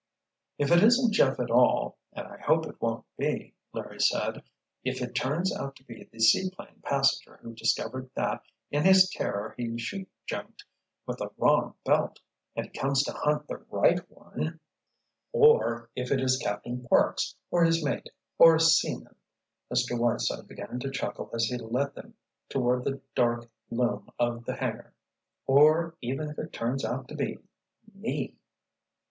[0.57, 4.41] "If it isn't Jeff at all—and I hope it won't be," Larry said,
[4.83, 8.41] "if it turns out to be the seaplane passenger who discovered that
[8.71, 10.65] in his terror he chute jumped
[11.05, 12.19] with the wrong belt,
[12.55, 14.59] and he comes to hunt the right one——"
[15.33, 18.09] "Or if it is Captain Parks, or his mate,
[18.39, 19.13] or a seaman—"
[19.71, 19.99] Mr.
[19.99, 22.15] Whiteside began to chuckle as he led them
[22.49, 24.95] toward the dark loom of the hangar,
[25.45, 28.35] "Or—even if it turns out to be—me!